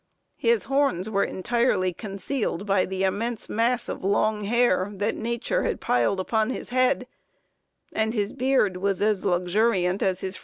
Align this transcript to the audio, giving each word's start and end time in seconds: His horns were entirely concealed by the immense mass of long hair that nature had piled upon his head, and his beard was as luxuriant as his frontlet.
His 0.39 0.63
horns 0.63 1.11
were 1.11 1.23
entirely 1.23 1.93
concealed 1.93 2.65
by 2.65 2.87
the 2.87 3.03
immense 3.03 3.47
mass 3.47 3.87
of 3.87 4.03
long 4.03 4.45
hair 4.45 4.91
that 4.95 5.15
nature 5.15 5.61
had 5.61 5.79
piled 5.79 6.19
upon 6.19 6.49
his 6.49 6.69
head, 6.69 7.05
and 7.93 8.11
his 8.15 8.33
beard 8.33 8.77
was 8.77 9.03
as 9.03 9.23
luxuriant 9.25 10.01
as 10.01 10.21
his 10.21 10.37
frontlet. 10.37 10.39